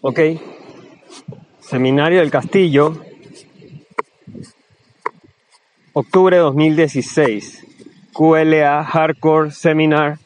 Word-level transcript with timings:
Ok. 0.00 0.20
Seminario 1.60 2.20
del 2.20 2.30
Castillo. 2.30 3.00
Octubre 5.92 6.36
2016. 6.36 7.64
QLA 8.12 8.84
Hardcore 8.84 9.50
Seminar 9.50 10.18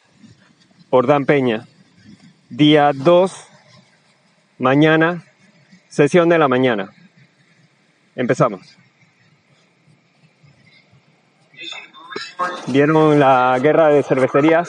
por 0.89 1.07
Dan 1.07 1.25
Peña. 1.25 1.67
Día 2.49 2.91
2. 2.93 3.47
Mañana. 4.59 5.23
Sesión 5.87 6.29
de 6.29 6.37
la 6.37 6.47
mañana. 6.47 6.91
Empezamos. 8.19 8.75
¿Vieron 12.67 13.17
la 13.17 13.57
guerra 13.61 13.87
de 13.87 14.03
cervecerías? 14.03 14.67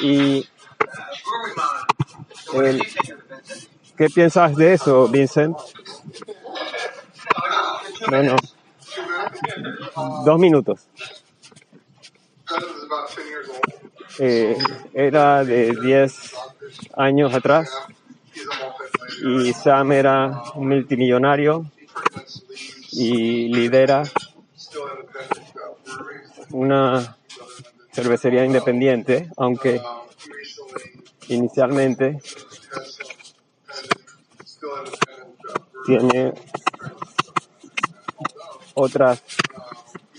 Y 0.00 0.46
el- 2.52 2.82
¿qué 3.96 4.08
piensas 4.10 4.54
de 4.56 4.74
eso, 4.74 5.08
Vincent? 5.08 5.56
Bueno, 8.08 8.36
dos 10.26 10.38
minutos. 10.38 10.86
Eh, 14.18 14.56
era 14.94 15.44
de 15.44 15.74
10 15.74 16.32
años 16.96 17.34
atrás. 17.34 17.70
Y 19.22 19.52
Sam 19.52 19.92
era 19.92 20.42
un 20.54 20.68
multimillonario 20.68 21.70
y 22.92 23.48
lidera 23.48 24.02
una 26.50 27.16
cervecería 27.92 28.44
independiente, 28.44 29.30
aunque 29.36 29.80
inicialmente 31.28 32.18
tiene 35.86 36.32
otras 38.74 39.22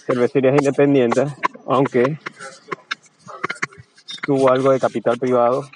cervecerías 0.05 0.55
independientes, 0.55 1.31
aunque 1.65 2.19
tuvo 4.27 4.51
algo 4.51 4.71
de 4.71 4.79
capital 4.79 5.17
privado. 5.17 5.69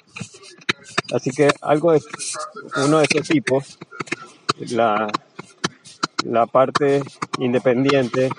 Así 1.13 1.31
que 1.31 1.49
algo 1.61 1.94
de 1.94 2.02
uno 2.85 2.97
de 2.99 3.05
esos 3.09 3.25
tipos, 3.25 3.80
la, 4.71 5.08
la 6.25 6.45
parte 6.47 7.02
independiente, 7.39 8.30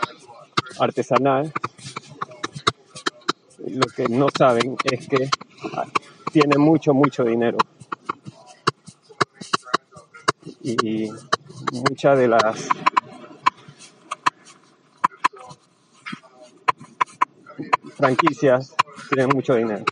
artesanal, 0.79 1.51
lo 3.67 3.87
que 3.87 4.07
no 4.11 4.27
saben 4.37 4.77
es 4.85 5.09
que 5.09 5.31
tiene 6.31 6.59
mucho, 6.59 6.93
mucho 6.93 7.25
dinero. 7.25 7.57
Y 10.61 11.09
muchas 11.73 12.19
de 12.19 12.29
las 12.29 12.69
franquicias 17.97 18.75
tienen 19.09 19.31
mucho 19.35 19.55
dinero. 19.55 19.85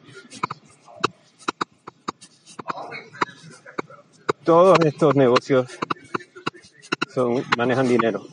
Todos 4.44 4.78
estos 4.84 5.14
negocios 5.14 5.66
son, 7.12 7.44
manejan 7.56 7.88
dinero. 7.88 8.26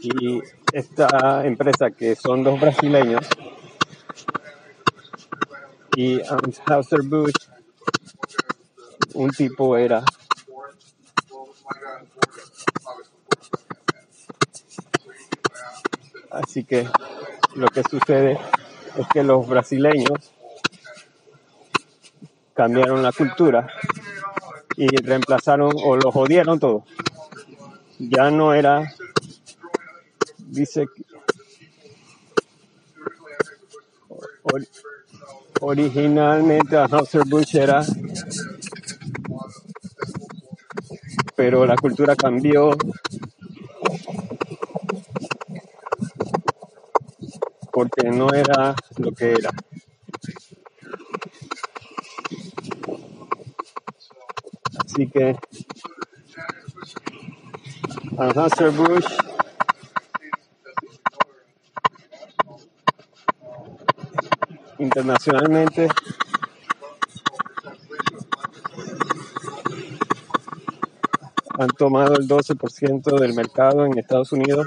Y 0.00 0.40
esta 0.72 1.46
empresa, 1.46 1.90
que 1.90 2.16
son 2.16 2.42
dos 2.42 2.60
brasileños, 2.60 3.26
y 5.96 6.20
Anheuser-Busch, 6.20 7.48
un 9.14 9.30
tipo 9.30 9.76
era 9.76 10.02
Así 16.32 16.64
que 16.64 16.88
lo 17.54 17.68
que 17.68 17.82
sucede 17.82 18.38
es 18.96 19.06
que 19.12 19.22
los 19.22 19.46
brasileños 19.46 20.32
cambiaron 22.54 23.02
la 23.02 23.12
cultura 23.12 23.66
y 24.76 24.86
reemplazaron 24.88 25.72
o 25.84 25.96
lo 25.96 26.10
jodieron 26.12 26.58
todo. 26.58 26.84
Ya 27.98 28.30
no 28.30 28.52
era, 28.54 28.92
dice, 30.38 30.86
or- 34.42 34.66
originalmente 35.60 36.76
Anheuser-Busch 36.76 37.54
era, 37.54 37.84
pero 41.36 41.64
la 41.66 41.76
cultura 41.76 42.16
cambió 42.16 42.76
porque 47.72 48.10
no 48.10 48.32
era 48.34 48.74
lo 48.98 49.12
que 49.12 49.32
era. 49.32 49.50
Así 54.92 55.06
que 55.06 55.34
Anheuser-Busch 58.18 59.06
internacionalmente. 64.78 65.88
Han 71.58 71.68
tomado 71.68 72.16
el 72.16 72.28
12% 72.28 73.18
del 73.18 73.32
mercado 73.32 73.86
en 73.86 73.98
Estados 73.98 74.32
Unidos, 74.32 74.66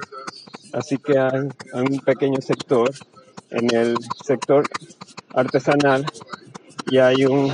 así 0.74 0.98
que 0.98 1.20
hay 1.20 1.50
un 1.74 2.00
pequeño 2.00 2.42
sector 2.42 2.90
en 3.52 3.76
el 3.76 3.96
sector 4.24 4.66
artesanal. 5.36 6.04
Y 6.88 6.98
hay 6.98 7.26
un 7.26 7.52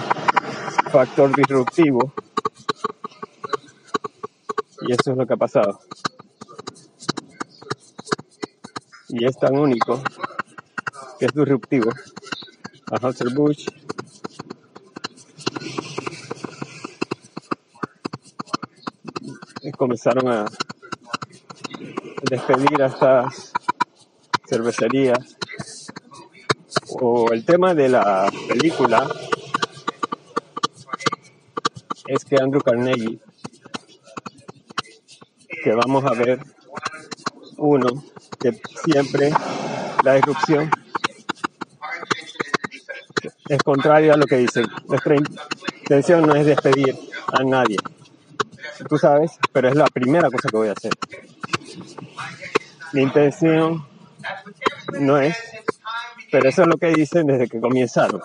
factor 0.90 1.36
disruptivo 1.36 2.14
y 4.82 4.92
eso 4.94 5.12
es 5.12 5.18
lo 5.18 5.26
que 5.26 5.34
ha 5.34 5.38
pasado. 5.38 5.80
Y 9.10 9.26
es 9.26 9.38
tan 9.38 9.58
único 9.58 10.02
que 11.20 11.26
es 11.26 11.34
disruptivo. 11.34 11.92
Anheuser-Busch 12.92 13.68
y 19.62 19.72
comenzaron 19.72 20.28
a 20.28 20.46
despedir 22.24 22.82
a 22.82 22.88
estas 22.88 23.54
cervecerías 24.48 25.38
o 27.00 27.32
el 27.32 27.46
tema 27.46 27.74
de 27.74 27.90
la 27.90 28.30
película 28.50 29.08
es 32.08 32.26
que 32.26 32.36
Andrew 32.36 32.62
Carnegie 32.62 33.20
que 35.64 35.74
vamos 35.74 36.04
a 36.06 36.14
ver 36.14 36.40
uno 37.58 38.04
que 38.40 38.60
siempre 38.84 39.32
la 40.04 40.14
disrupción 40.16 40.72
es 43.48 43.62
contraria 43.64 44.14
a 44.14 44.18
lo 44.18 44.26
que 44.26 44.38
dicen 44.38 44.66
nuestra 44.88 45.16
intención 45.16 46.26
no 46.26 46.36
es 46.36 46.46
despedir 46.46 46.96
a 47.32 47.44
nadie 47.44 47.78
tú 48.90 48.98
sabes 48.98 49.32
pero 49.52 49.70
es 49.70 49.76
la 49.76 49.86
primera 49.88 50.30
cosa 50.30 50.50
que 50.50 50.58
voy 50.58 50.70
a 50.70 50.74
hacer 50.74 50.94
mi 52.94 53.02
intención 53.04 53.86
no 55.00 55.18
es 55.18 55.36
pero 56.32 56.48
eso 56.50 56.62
es 56.64 56.68
lo 56.68 56.78
que 56.78 56.88
dicen 56.94 57.28
desde 57.28 57.48
que 57.48 57.60
comenzaron 57.60 58.22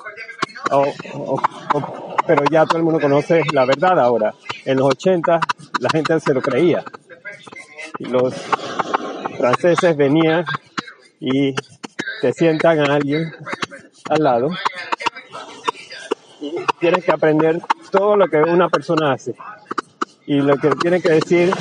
O- 0.71 0.93
o- 1.15 1.41
o- 1.75 2.17
pero 2.27 2.43
ya 2.51 2.65
todo 2.67 2.79
el 2.79 2.83
mundo 2.85 2.99
conoce 3.01 3.41
la 3.53 3.65
verdad 3.65 4.01
ahora. 4.01 4.35
En 4.65 4.79
los 4.79 4.89
80 4.89 5.39
la 5.79 5.89
gente 5.91 6.19
se 6.19 6.35
lo 6.35 6.43
creía. 6.43 6.83
Los 7.99 8.35
franceses 9.39 9.97
venían 9.97 10.45
y 11.21 11.55
te 12.21 12.33
sientan 12.33 12.81
a 12.81 12.95
alguien 12.95 13.33
al 14.09 14.23
lado 14.23 14.51
tienes 16.79 17.05
que 17.05 17.13
aprender 17.13 17.61
todo 17.91 18.17
lo 18.17 18.29
que 18.29 18.37
una 18.37 18.69
persona 18.69 19.13
hace. 19.13 19.35
Y 20.27 20.41
lo 20.41 20.57
que 20.57 20.71
tienes 20.71 21.03
que 21.03 21.13
decir 21.13 21.53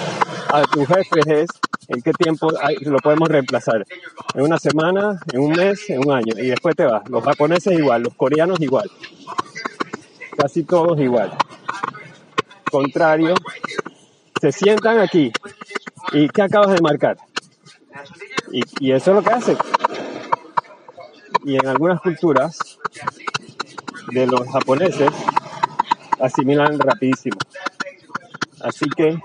a 0.49 0.63
tus 0.63 0.87
jefes 0.87 1.27
es, 1.27 1.47
¿En 1.87 2.01
qué 2.01 2.11
tiempo 2.13 2.51
lo 2.81 2.97
podemos 2.97 3.29
reemplazar? 3.29 3.85
En 4.33 4.41
una 4.41 4.57
semana, 4.57 5.19
en 5.31 5.39
un 5.39 5.51
mes, 5.51 5.87
en 5.89 5.99
un 5.99 6.11
año. 6.11 6.33
Y 6.35 6.47
después 6.47 6.75
te 6.75 6.83
vas. 6.83 7.07
Los 7.09 7.23
japoneses 7.23 7.77
igual, 7.77 8.03
los 8.03 8.15
coreanos 8.15 8.59
igual. 8.59 8.89
Casi 10.35 10.63
todos 10.63 10.99
igual. 10.99 11.31
Contrario, 12.71 13.35
se 14.41 14.51
sientan 14.51 14.99
aquí. 14.99 15.31
¿Y 16.13 16.29
qué 16.29 16.41
acabas 16.43 16.71
de 16.71 16.81
marcar? 16.81 17.17
Y, 18.51 18.91
eso 18.91 19.11
es 19.11 19.15
lo 19.15 19.23
que 19.23 19.33
hacen. 19.33 19.57
Y 21.43 21.55
en 21.55 21.67
algunas 21.67 22.01
culturas 22.01 22.57
de 24.11 24.27
los 24.27 24.47
japoneses 24.49 25.09
asimilan 26.19 26.79
rapidísimo. 26.79 27.37
Así 28.61 28.85
que 28.95 29.19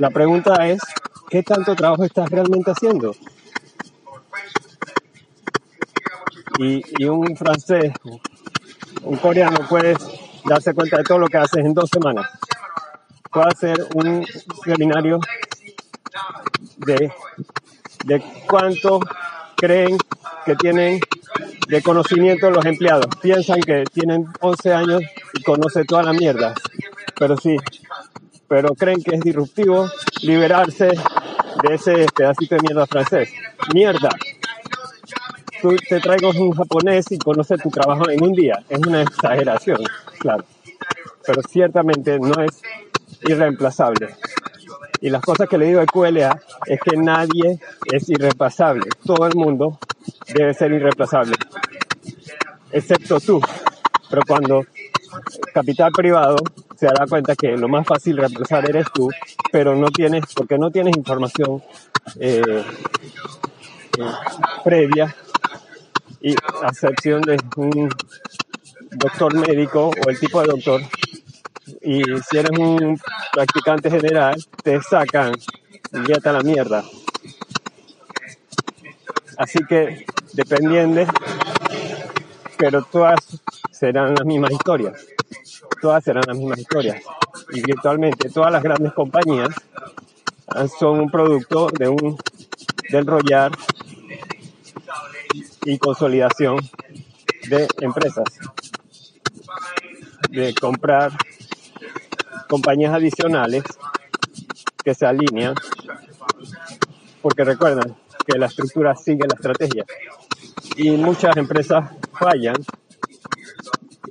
la 0.00 0.10
pregunta 0.10 0.66
es, 0.66 0.80
¿qué 1.28 1.42
tanto 1.42 1.74
trabajo 1.74 2.04
estás 2.04 2.30
realmente 2.30 2.70
haciendo? 2.70 3.14
Y, 6.58 6.82
y 6.98 7.04
un 7.04 7.36
francés, 7.36 7.92
un 9.02 9.16
coreano 9.16 9.58
puede 9.68 9.96
darse 10.44 10.74
cuenta 10.74 10.98
de 10.98 11.04
todo 11.04 11.18
lo 11.18 11.28
que 11.28 11.38
haces 11.38 11.64
en 11.64 11.74
dos 11.74 11.88
semanas. 11.90 12.26
Puede 13.30 13.48
hacer 13.48 13.86
un 13.94 14.26
seminario 14.64 15.20
de, 16.78 17.12
de 18.04 18.22
cuánto 18.48 19.00
creen 19.56 19.98
que 20.44 20.56
tienen 20.56 21.00
de 21.68 21.82
conocimiento 21.82 22.50
los 22.50 22.64
empleados. 22.64 23.06
Piensan 23.20 23.60
que 23.60 23.84
tienen 23.92 24.26
11 24.40 24.72
años 24.72 25.02
y 25.34 25.42
conoce 25.42 25.84
toda 25.84 26.02
la 26.02 26.12
mierda. 26.12 26.54
Pero 27.18 27.36
sí, 27.36 27.56
pero 28.48 28.74
creen 28.74 29.02
que 29.02 29.16
es 29.16 29.20
disruptivo 29.20 29.88
liberarse 30.22 30.86
de 30.88 31.74
ese 31.74 32.06
pedacito 32.14 32.54
de 32.56 32.62
mierda 32.62 32.86
francés. 32.86 33.30
Mierda. 33.74 34.08
Tú 35.60 35.76
te 35.88 36.00
traigo 36.00 36.30
un 36.30 36.52
japonés 36.52 37.10
y 37.10 37.18
conoce 37.18 37.58
tu 37.58 37.68
trabajo 37.68 38.08
en 38.08 38.22
un 38.22 38.32
día. 38.32 38.62
Es 38.68 38.78
una 38.78 39.02
exageración, 39.02 39.82
claro. 40.18 40.44
Pero 41.26 41.42
ciertamente 41.42 42.18
no 42.18 42.42
es 42.42 42.62
irreemplazable. 43.28 44.16
Y 45.00 45.10
las 45.10 45.22
cosas 45.22 45.48
que 45.48 45.58
le 45.58 45.66
digo 45.66 45.80
a 45.80 45.86
QLA 45.86 46.40
es 46.66 46.80
que 46.80 46.96
nadie 46.96 47.60
es 47.84 48.08
irreemplazable. 48.08 48.88
Todo 49.04 49.26
el 49.26 49.34
mundo 49.36 49.78
debe 50.34 50.54
ser 50.54 50.72
irreemplazable. 50.72 51.36
Excepto 52.72 53.20
tú. 53.20 53.40
Pero 54.10 54.22
cuando 54.26 54.64
capital 55.52 55.92
privado 55.92 56.36
se 56.76 56.86
dará 56.86 57.06
cuenta 57.06 57.34
que 57.34 57.56
lo 57.56 57.68
más 57.68 57.86
fácil 57.86 58.16
reemplazar 58.16 58.68
eres 58.68 58.86
tú, 58.92 59.08
pero 59.50 59.74
no 59.74 59.90
tienes, 59.90 60.24
porque 60.34 60.58
no 60.58 60.70
tienes 60.70 60.96
información 60.96 61.62
eh, 62.20 62.64
eh, 63.98 64.04
previa 64.64 65.14
y 66.20 66.32
a 66.32 66.68
excepción 66.68 67.22
de 67.22 67.36
un 67.56 67.88
doctor 68.92 69.34
médico 69.34 69.88
o 69.88 70.10
el 70.10 70.18
tipo 70.18 70.40
de 70.40 70.48
doctor. 70.48 70.80
Y 71.82 72.02
si 72.02 72.38
eres 72.38 72.58
un 72.58 72.98
practicante 73.32 73.90
general, 73.90 74.36
te 74.62 74.80
sacan 74.82 75.32
ya 76.06 76.16
está 76.16 76.32
la 76.32 76.42
mierda. 76.42 76.84
Así 79.36 79.58
que 79.68 80.04
dependiendo, 80.32 81.02
pero 82.56 82.82
todas 82.84 83.20
serán 83.70 84.14
las 84.14 84.26
mismas 84.26 84.50
historias. 84.50 85.06
Todas 85.80 86.02
serán 86.04 86.24
las 86.26 86.36
mismas 86.36 86.58
historias. 86.58 87.02
Y 87.52 87.62
virtualmente 87.62 88.28
todas 88.30 88.52
las 88.52 88.62
grandes 88.62 88.92
compañías 88.92 89.50
son 90.78 91.00
un 91.00 91.10
producto 91.10 91.68
de 91.70 91.88
un 91.88 92.18
del 92.90 93.06
rollar 93.06 93.52
y 95.64 95.78
consolidación 95.78 96.58
de 97.48 97.68
empresas, 97.80 98.24
de 100.30 100.54
comprar 100.54 101.12
compañías 102.48 102.94
adicionales 102.94 103.62
que 104.82 104.94
se 104.94 105.06
alinean, 105.06 105.54
porque 107.22 107.44
recuerdan 107.44 107.96
que 108.26 108.38
la 108.38 108.46
estructura 108.46 108.94
sigue 108.96 109.26
la 109.28 109.34
estrategia 109.34 109.84
y 110.76 110.90
muchas 110.92 111.36
empresas 111.36 111.90
fallan, 112.12 112.56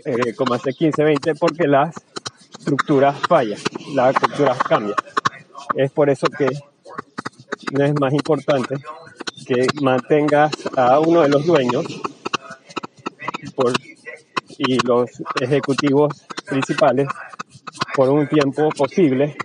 eh, 0.05 0.33
como 0.35 0.53
hace 0.53 0.73
15, 0.73 1.03
20, 1.03 1.35
porque 1.35 1.67
las 1.67 1.95
estructuras 2.59 3.17
fallan, 3.27 3.59
la 3.93 4.13
cultura 4.13 4.55
cambia. 4.67 4.95
Es 5.75 5.91
por 5.91 6.09
eso 6.09 6.27
que 6.27 6.49
no 7.71 7.83
es 7.83 7.93
más 7.99 8.13
importante 8.13 8.75
que 9.45 9.67
mantengas 9.81 10.51
a 10.75 10.99
uno 10.99 11.21
de 11.21 11.29
los 11.29 11.45
dueños 11.45 11.85
y 14.57 14.79
los 14.79 15.09
ejecutivos 15.39 16.25
principales 16.45 17.07
por 17.97 18.09
un 18.09 18.27
tiempo 18.27 18.69
posible 18.69 19.35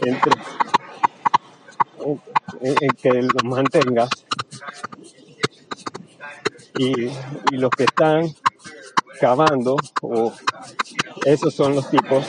entre 0.00 0.32
en, 2.60 2.74
en 2.80 2.90
que 3.00 3.22
los 3.22 3.44
mantengas 3.44 4.10
y, 6.78 7.04
y 7.06 7.56
los 7.56 7.70
que 7.70 7.84
están 7.84 8.26
cavando 9.20 9.76
o 10.02 10.32
esos 11.24 11.54
son 11.54 11.76
los 11.76 11.88
tipos 11.88 12.26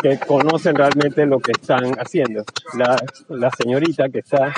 que 0.00 0.18
conocen 0.18 0.74
realmente 0.74 1.26
lo 1.26 1.40
que 1.40 1.52
están 1.52 1.84
haciendo. 2.00 2.42
La, 2.72 2.96
la 3.28 3.50
señorita 3.50 4.08
que 4.08 4.20
está 4.20 4.54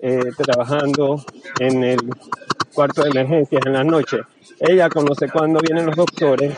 eh, 0.00 0.24
trabajando 0.36 1.24
en 1.60 1.84
el 1.84 2.00
cuarto 2.74 3.04
de 3.04 3.10
emergencias 3.10 3.62
en 3.64 3.74
la 3.74 3.84
noche, 3.84 4.18
ella 4.58 4.88
conoce 4.88 5.28
cuándo 5.28 5.60
vienen 5.60 5.86
los 5.86 5.94
doctores, 5.94 6.52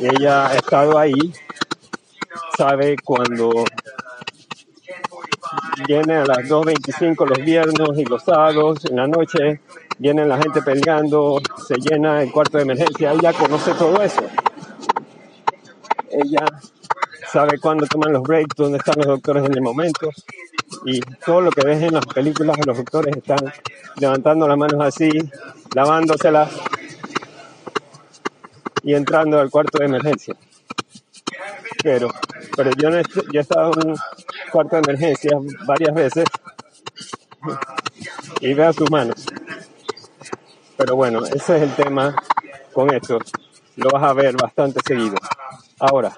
ella 0.00 0.46
ha 0.46 0.54
estado 0.54 0.98
ahí, 0.98 1.32
sabe 2.56 2.96
cuando 3.04 3.64
viene 5.86 6.14
a 6.14 6.24
las 6.24 6.38
2.25 6.38 7.26
los 7.26 7.38
viernes 7.38 7.98
y 7.98 8.04
los 8.04 8.22
sábados 8.22 8.84
en 8.86 8.96
la 8.96 9.06
noche, 9.06 9.60
viene 9.98 10.24
la 10.26 10.38
gente 10.38 10.62
peleando, 10.62 11.40
se 11.66 11.76
llena 11.76 12.22
el 12.22 12.32
cuarto 12.32 12.58
de 12.58 12.64
emergencia, 12.64 13.12
ella 13.12 13.32
conoce 13.32 13.74
todo 13.74 14.02
eso. 14.02 14.22
Ella 16.10 16.46
sabe 17.30 17.58
cuándo 17.58 17.86
toman 17.86 18.12
los 18.12 18.22
breaks, 18.22 18.56
dónde 18.56 18.78
están 18.78 18.94
los 18.96 19.06
doctores 19.06 19.44
en 19.44 19.54
el 19.54 19.62
momento. 19.62 20.10
Y 20.84 21.00
todo 21.24 21.42
lo 21.42 21.50
que 21.50 21.64
ves 21.64 21.82
en 21.82 21.94
las 21.94 22.06
películas, 22.06 22.56
los 22.64 22.76
doctores 22.76 23.16
están 23.16 23.52
levantando 23.96 24.48
las 24.48 24.56
manos 24.56 24.80
así, 24.80 25.10
lavándoselas 25.74 26.50
y 28.82 28.94
entrando 28.94 29.38
al 29.38 29.50
cuarto 29.50 29.78
de 29.78 29.86
emergencia. 29.86 30.34
Pero, 31.82 32.08
pero 32.56 32.70
yo, 32.72 32.90
no 32.90 32.98
he, 32.98 33.02
yo 33.32 33.40
he 33.40 33.42
estado 33.42 33.72
en 33.80 33.90
un 33.90 33.96
cuarto 34.50 34.76
de 34.76 34.82
emergencia 34.82 35.38
varias 35.66 35.94
veces 35.94 36.24
y 38.40 38.54
veo 38.54 38.72
sus 38.72 38.90
manos. 38.90 39.26
Pero 40.76 40.96
bueno, 40.96 41.24
ese 41.24 41.56
es 41.56 41.62
el 41.62 41.74
tema 41.74 42.14
con 42.72 42.92
esto. 42.92 43.18
Lo 43.76 43.90
vas 43.90 44.02
a 44.02 44.12
ver 44.12 44.36
bastante 44.36 44.80
seguido. 44.86 45.16
Ahora, 45.78 46.14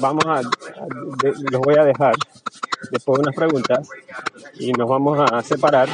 vamos 0.00 0.24
a, 0.26 0.42
los 0.42 1.60
voy 1.60 1.76
a 1.76 1.84
dejar 1.84 2.14
después 2.90 3.18
de 3.18 3.22
unas 3.22 3.34
preguntas 3.34 3.88
y 4.58 4.72
nos 4.72 4.88
vamos 4.88 5.18
a 5.30 5.42
separar 5.42 5.88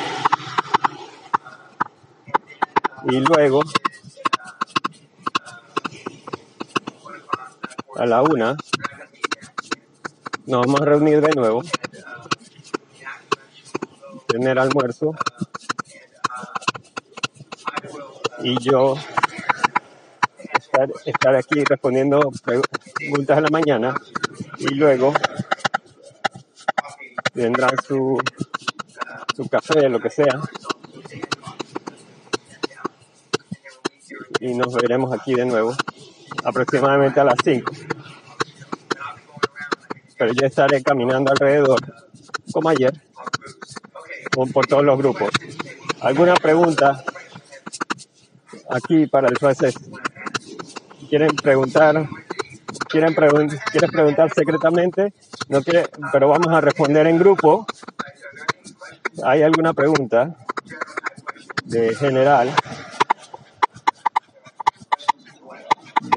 y 3.04 3.20
luego 3.20 3.62
a 7.98 8.06
la 8.06 8.22
una. 8.22 8.56
Nos 10.46 10.66
vamos 10.66 10.80
a 10.80 10.84
reunir 10.84 11.20
de 11.20 11.34
nuevo, 11.34 11.62
tener 14.26 14.58
almuerzo. 14.58 15.14
Y 18.42 18.56
yo 18.62 18.94
estar, 20.52 20.88
estar 21.04 21.34
aquí 21.34 21.64
respondiendo 21.64 22.30
preguntas 22.44 23.38
en 23.38 23.44
la 23.44 23.50
mañana. 23.50 23.94
Y 24.58 24.74
luego 24.74 25.12
tendrán 27.34 27.76
su, 27.86 28.18
su 29.36 29.48
café, 29.48 29.88
lo 29.88 30.00
que 30.00 30.10
sea, 30.10 30.40
y 34.40 34.54
nos 34.54 34.72
veremos 34.74 35.12
aquí 35.12 35.34
de 35.34 35.44
nuevo 35.44 35.74
aproximadamente 36.44 37.20
a 37.20 37.24
las 37.24 37.36
5. 37.42 37.72
Pero 40.16 40.32
yo 40.32 40.46
estaré 40.46 40.82
caminando 40.82 41.30
alrededor, 41.30 41.80
como 42.52 42.68
ayer, 42.68 42.92
por 44.52 44.66
todos 44.66 44.84
los 44.84 44.98
grupos. 44.98 45.30
¿Alguna 46.00 46.34
pregunta 46.34 47.04
aquí 48.70 49.06
para 49.06 49.28
el 49.28 49.36
francés? 49.36 49.74
¿Quieren 51.08 51.34
preguntar 51.36 52.08
quieren 52.88 53.14
pregun 53.14 53.48
quieres 53.70 53.90
preguntar 53.90 54.32
secretamente, 54.34 55.12
no 55.48 55.62
quiere, 55.62 55.86
pero 56.12 56.28
vamos 56.28 56.48
a 56.48 56.60
responder 56.60 57.06
en 57.06 57.18
grupo. 57.18 57.66
¿Hay 59.24 59.42
alguna 59.42 59.74
pregunta 59.74 60.36
de 61.64 61.94
general 61.94 62.50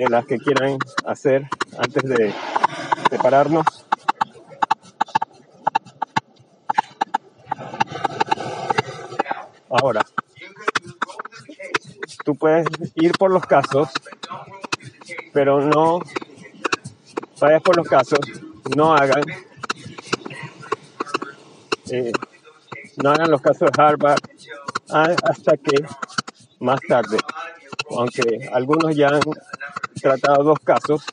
las 0.09 0.25
que 0.25 0.37
quieran 0.37 0.77
hacer 1.05 1.47
antes 1.77 2.03
de 2.03 2.33
separarnos? 3.09 3.65
Ahora, 9.69 10.05
tú 12.25 12.35
puedes 12.35 12.67
ir 12.95 13.13
por 13.13 13.31
los 13.31 13.45
casos, 13.45 13.89
pero 15.33 15.61
no 15.61 15.99
vayas 17.39 17.61
por 17.61 17.77
los 17.77 17.87
casos, 17.87 18.19
no 18.75 18.93
hagan, 18.93 19.23
eh, 21.89 22.11
no 23.01 23.11
hagan 23.11 23.31
los 23.31 23.41
casos 23.41 23.69
de 23.71 23.81
Harvard 23.81 24.19
hasta 24.89 25.55
que 25.55 25.83
más 26.59 26.79
tarde, 26.87 27.17
aunque 27.89 28.49
algunos 28.51 28.95
ya 28.95 29.07
han 29.07 29.21
tratado 30.01 30.43
dos 30.43 30.59
casos 30.59 31.03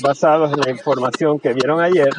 basados 0.00 0.52
en 0.52 0.60
la 0.60 0.70
información 0.70 1.38
que 1.38 1.52
vieron 1.52 1.80
ayer, 1.80 2.10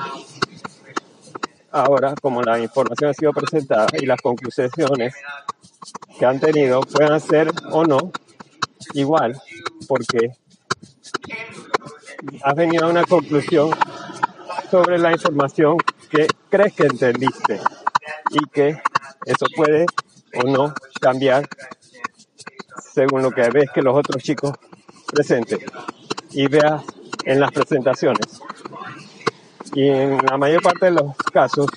ahora 1.72 2.14
como 2.22 2.42
la 2.42 2.60
información 2.60 3.10
ha 3.10 3.14
sido 3.14 3.32
presentada 3.32 3.88
y 4.00 4.06
las 4.06 4.22
conclusiones 4.22 5.14
que 6.18 6.26
han 6.26 6.40
tenido 6.40 6.82
puedan 6.82 7.20
ser 7.20 7.52
o 7.72 7.84
no 7.86 8.12
igual, 8.94 9.40
porque 9.88 10.32
has 12.44 12.56
venido 12.56 12.86
a 12.86 12.90
una 12.90 13.04
conclusión 13.04 13.70
sobre 14.70 15.00
la 15.00 15.12
información 15.12 15.78
que 16.10 16.28
crees 16.50 16.74
que 16.74 16.84
entendiste 16.84 17.62
y 18.32 18.50
que 18.50 18.82
eso 19.26 19.46
puede 19.56 19.86
o 20.36 20.44
no 20.44 20.74
cambiar 21.00 21.48
según 23.00 23.22
lo 23.22 23.32
que 23.32 23.50
ves 23.50 23.70
que 23.74 23.82
los 23.82 23.96
otros 23.96 24.22
chicos 24.22 24.52
presenten 25.06 25.60
y 26.32 26.48
veas 26.50 26.84
en 27.24 27.40
las 27.40 27.50
presentaciones. 27.50 28.42
Y 29.74 29.88
en 29.88 30.18
la 30.30 30.36
mayor 30.38 30.62
parte 30.62 30.88
de 30.88 30.92
los 30.92 31.16
casos, 31.32 31.68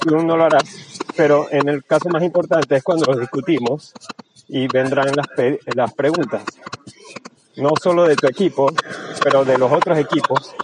tú 0.00 0.16
no 0.22 0.34
lo 0.38 0.44
harás, 0.44 0.98
pero 1.14 1.46
en 1.50 1.68
el 1.68 1.84
caso 1.84 2.08
más 2.08 2.22
importante 2.22 2.74
es 2.74 2.82
cuando 2.82 3.12
lo 3.12 3.18
discutimos 3.18 3.92
y 4.48 4.66
vendrán 4.66 5.12
las, 5.14 5.26
las 5.74 5.92
preguntas, 5.92 6.42
no 7.56 7.72
solo 7.78 8.04
de 8.04 8.16
tu 8.16 8.26
equipo, 8.26 8.72
pero 9.22 9.44
de 9.44 9.58
los 9.58 9.70
otros 9.70 9.98
equipos 9.98 10.54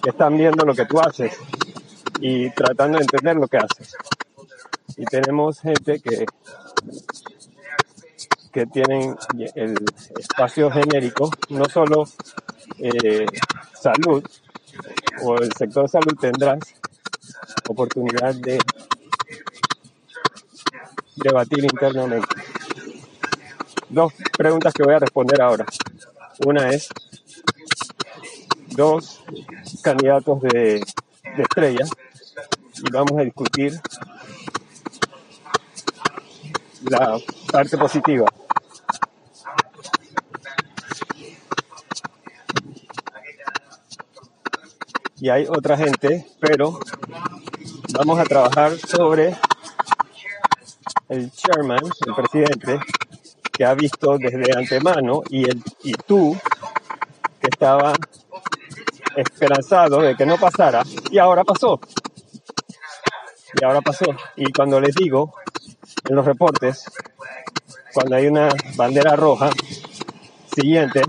que 0.00 0.10
están 0.10 0.36
viendo 0.36 0.64
lo 0.64 0.72
que 0.72 0.86
tú 0.86 1.00
haces 1.00 1.36
y 2.20 2.48
tratando 2.50 2.98
de 2.98 3.04
entender 3.04 3.34
lo 3.34 3.48
que 3.48 3.56
haces. 3.56 3.96
Y 4.96 5.04
tenemos 5.06 5.58
gente 5.58 5.98
que, 5.98 6.26
que 8.54 8.66
tienen 8.66 9.16
el 9.56 9.74
espacio 10.16 10.70
genérico, 10.70 11.28
no 11.48 11.64
solo 11.64 12.04
eh, 12.78 13.26
salud 13.74 14.24
o 15.24 15.36
el 15.38 15.52
sector 15.52 15.88
salud 15.88 16.16
tendrás 16.20 16.60
oportunidad 17.68 18.32
de 18.36 18.60
debatir 21.16 21.64
internamente. 21.64 22.28
Dos 23.88 24.12
preguntas 24.38 24.72
que 24.72 24.84
voy 24.84 24.94
a 24.94 25.00
responder 25.00 25.42
ahora. 25.42 25.66
Una 26.46 26.70
es, 26.70 26.88
dos 28.68 29.20
candidatos 29.82 30.40
de, 30.42 30.80
de 31.36 31.42
estrella 31.42 31.86
y 32.84 32.90
vamos 32.92 33.18
a 33.18 33.24
discutir 33.24 33.80
la 36.84 37.18
parte 37.50 37.76
positiva. 37.76 38.26
Y 45.24 45.30
hay 45.30 45.46
otra 45.46 45.74
gente, 45.74 46.26
pero 46.38 46.78
vamos 47.94 48.18
a 48.18 48.24
trabajar 48.24 48.76
sobre 48.76 49.34
el 51.08 51.32
chairman, 51.32 51.78
el 52.06 52.14
presidente, 52.14 52.78
que 53.50 53.64
ha 53.64 53.72
visto 53.72 54.18
desde 54.18 54.54
antemano 54.54 55.22
y, 55.30 55.44
el, 55.48 55.62
y 55.82 55.94
tú, 55.94 56.36
que 57.40 57.46
estaba 57.50 57.94
esperanzado 59.16 60.02
de 60.02 60.14
que 60.14 60.26
no 60.26 60.36
pasara, 60.36 60.82
y 61.10 61.16
ahora 61.16 61.42
pasó. 61.42 61.80
Y 63.58 63.64
ahora 63.64 63.80
pasó. 63.80 64.04
Y 64.36 64.52
cuando 64.52 64.78
les 64.78 64.94
digo 64.94 65.36
en 66.06 66.16
los 66.16 66.26
reportes, 66.26 66.84
cuando 67.94 68.16
hay 68.16 68.26
una 68.26 68.50
bandera 68.76 69.16
roja, 69.16 69.48
siguiente, 70.54 71.00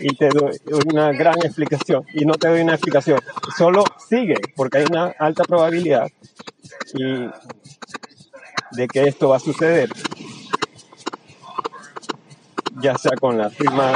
y 0.00 0.14
te 0.16 0.28
doy 0.28 0.58
una 0.86 1.12
gran 1.12 1.38
explicación, 1.42 2.04
y 2.12 2.24
no 2.24 2.34
te 2.34 2.48
doy 2.48 2.60
una 2.60 2.74
explicación, 2.74 3.20
solo 3.56 3.84
sigue, 4.08 4.36
porque 4.54 4.78
hay 4.78 4.84
una 4.90 5.14
alta 5.18 5.44
probabilidad 5.44 6.08
y 6.94 7.28
de 8.72 8.88
que 8.88 9.04
esto 9.04 9.28
va 9.28 9.36
a 9.36 9.40
suceder, 9.40 9.90
ya 12.80 12.96
sea 12.96 13.12
con 13.20 13.38
la 13.38 13.50
firma 13.50 13.92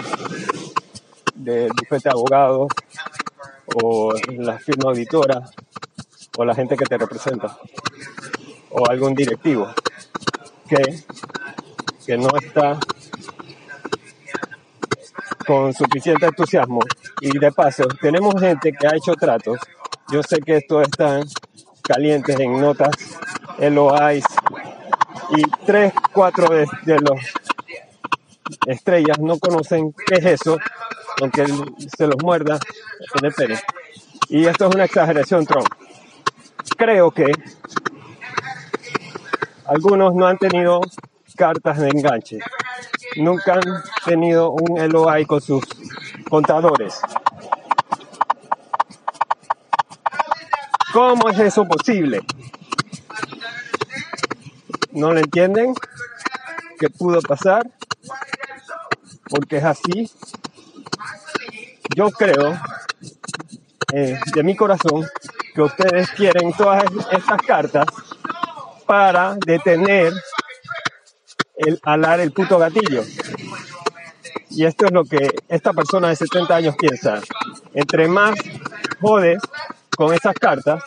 del 1.34 1.70
bufete 1.78 2.08
de 2.08 2.10
abogados 2.10 2.68
o 3.82 4.12
la 4.38 4.58
firma 4.58 4.90
auditora 4.90 5.42
o 6.36 6.44
la 6.44 6.54
gente 6.54 6.76
que 6.76 6.84
te 6.84 6.98
representa 6.98 7.58
o 8.70 8.88
algún 8.88 9.14
directivo 9.14 9.72
que, 10.68 11.04
que 12.06 12.16
no 12.16 12.28
está 12.40 12.78
con 15.46 15.72
suficiente 15.72 16.26
entusiasmo 16.26 16.80
y 17.20 17.38
de 17.38 17.52
paso 17.52 17.84
tenemos 18.00 18.34
gente 18.40 18.72
que 18.72 18.86
ha 18.86 18.96
hecho 18.96 19.14
tratos 19.14 19.58
yo 20.10 20.22
sé 20.22 20.40
que 20.40 20.56
estos 20.56 20.82
están 20.82 21.24
calientes 21.82 22.38
en 22.38 22.60
notas 22.60 22.94
LOIs 23.58 24.24
y 25.36 25.42
tres, 25.64 25.92
cuatro 26.12 26.48
de, 26.54 26.66
de 26.84 26.98
los 27.00 27.20
estrellas 28.66 29.18
no 29.18 29.38
conocen 29.38 29.92
qué 30.06 30.16
es 30.16 30.40
eso, 30.40 30.58
aunque 31.20 31.46
se 31.96 32.06
los 32.06 32.16
muerda 32.22 32.58
en 33.18 33.24
el 33.26 33.32
pene. 33.32 33.58
Y 34.28 34.46
esto 34.46 34.68
es 34.68 34.74
una 34.74 34.84
exageración, 34.84 35.46
Trump. 35.46 35.68
Creo 36.76 37.10
que 37.10 37.32
algunos 39.66 40.14
no 40.14 40.26
han 40.26 40.38
tenido 40.38 40.80
cartas 41.36 41.78
de 41.78 41.88
enganche. 41.88 42.38
Nunca 43.16 43.54
han 43.54 43.82
tenido 44.04 44.50
un 44.50 44.88
LOI 44.88 45.26
con 45.26 45.40
sus 45.40 45.62
contadores. 46.28 47.00
¿Cómo 50.92 51.28
es 51.28 51.38
eso 51.38 51.66
posible? 51.66 52.20
¿No 54.92 55.12
lo 55.12 55.20
entienden? 55.20 55.74
¿Qué 56.78 56.90
pudo 56.90 57.20
pasar? 57.22 57.70
Porque 59.28 59.58
es 59.58 59.64
así. 59.64 60.10
Yo 61.94 62.10
creo, 62.10 62.58
eh, 63.92 64.18
de 64.34 64.42
mi 64.42 64.56
corazón, 64.56 65.06
que 65.54 65.62
ustedes 65.62 66.10
quieren 66.10 66.52
todas 66.52 66.84
estas 67.10 67.42
cartas 67.42 67.86
para 68.86 69.34
detener 69.36 70.12
el 71.66 71.80
alar 71.82 72.20
el 72.20 72.32
puto 72.32 72.58
gatillo. 72.58 73.02
Y 74.50 74.66
esto 74.66 74.86
es 74.86 74.92
lo 74.92 75.04
que 75.04 75.30
esta 75.48 75.72
persona 75.72 76.08
de 76.08 76.16
70 76.16 76.54
años 76.54 76.76
piensa. 76.76 77.20
Entre 77.72 78.06
más 78.08 78.34
jodes 79.00 79.40
con 79.96 80.12
esas 80.12 80.34
cartas, 80.34 80.82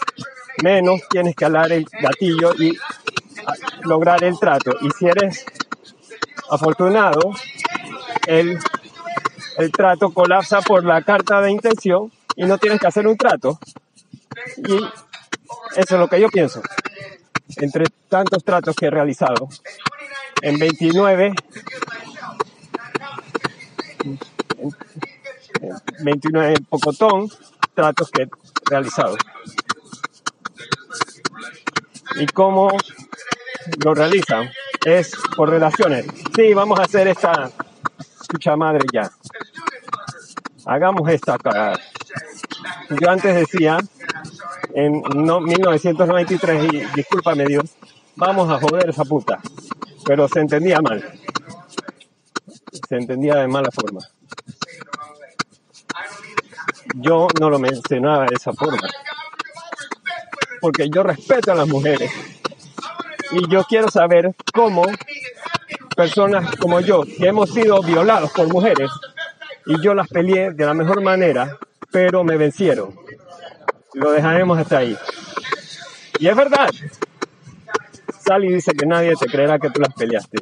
menos 0.63 1.01
tienes 1.09 1.35
que 1.35 1.45
alar 1.45 1.71
el 1.71 1.85
gatillo 2.01 2.53
y 2.55 2.77
lograr 3.83 4.23
el 4.23 4.37
trato. 4.37 4.71
Y 4.81 4.89
si 4.91 5.07
eres 5.07 5.45
afortunado, 6.49 7.33
el, 8.27 8.59
el 9.57 9.71
trato 9.71 10.11
colapsa 10.11 10.61
por 10.61 10.83
la 10.83 11.01
carta 11.01 11.41
de 11.41 11.51
intención 11.51 12.11
y 12.35 12.45
no 12.45 12.57
tienes 12.57 12.79
que 12.79 12.87
hacer 12.87 13.07
un 13.07 13.17
trato. 13.17 13.59
Y 14.57 14.75
eso 15.75 15.95
es 15.95 15.99
lo 15.99 16.07
que 16.07 16.19
yo 16.19 16.29
pienso. 16.29 16.61
Entre 17.57 17.85
tantos 18.09 18.43
tratos 18.43 18.75
que 18.75 18.87
he 18.87 18.89
realizado, 18.89 19.49
en 20.45 20.59
29, 20.59 21.33
29 26.03 26.55
pocotón 26.69 27.27
tratos 27.73 28.11
que 28.11 28.23
he 28.23 28.29
realizado. 28.69 29.17
¿Y 32.17 32.27
cómo 32.27 32.77
lo 33.83 33.95
realizan? 33.95 34.51
Es 34.85 35.13
por 35.35 35.49
relaciones. 35.49 36.05
Sí, 36.35 36.53
vamos 36.53 36.79
a 36.79 36.83
hacer 36.83 37.07
esta 37.07 37.49
escucha 38.21 38.55
madre 38.55 38.85
ya. 38.93 39.11
Hagamos 40.67 41.09
esta. 41.09 41.39
Yo 43.01 43.09
antes 43.09 43.35
decía, 43.35 43.79
en 44.75 45.01
no, 45.15 45.41
1993, 45.41 46.63
y 46.71 46.85
discúlpame 46.95 47.45
Dios, 47.45 47.75
vamos 48.15 48.47
a 48.51 48.59
joder 48.59 48.91
esa 48.91 49.05
puta. 49.05 49.39
Pero 50.05 50.27
se 50.27 50.39
entendía 50.39 50.79
mal. 50.81 51.03
Se 52.87 52.95
entendía 52.95 53.35
de 53.35 53.47
mala 53.47 53.69
forma. 53.71 54.01
Yo 56.95 57.27
no 57.39 57.49
lo 57.49 57.59
mencionaba 57.59 58.25
de 58.25 58.35
esa 58.35 58.53
forma. 58.53 58.87
Porque 60.61 60.89
yo 60.89 61.03
respeto 61.03 61.51
a 61.51 61.55
las 61.55 61.67
mujeres. 61.67 62.11
Y 63.31 63.49
yo 63.49 63.63
quiero 63.63 63.89
saber 63.89 64.35
cómo 64.53 64.83
personas 65.95 66.55
como 66.57 66.79
yo, 66.81 67.03
que 67.03 67.27
hemos 67.27 67.51
sido 67.51 67.81
violados 67.81 68.31
por 68.31 68.47
mujeres, 68.47 68.91
y 69.65 69.81
yo 69.81 69.93
las 69.93 70.07
peleé 70.07 70.51
de 70.51 70.65
la 70.65 70.73
mejor 70.73 71.01
manera, 71.01 71.57
pero 71.91 72.23
me 72.23 72.37
vencieron. 72.37 72.93
Lo 73.93 74.11
dejaremos 74.11 74.59
hasta 74.59 74.79
ahí. 74.79 74.97
Y 76.19 76.27
es 76.27 76.35
verdad. 76.35 76.69
Sally 78.25 78.51
dice 78.51 78.71
que 78.73 78.85
nadie 78.87 79.13
te 79.19 79.27
creerá 79.27 79.59
que 79.59 79.69
tú 79.69 79.81
las 79.81 79.93
peleaste. 79.93 80.39